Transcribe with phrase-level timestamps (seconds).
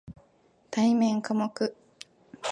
[0.71, 1.75] 対面科目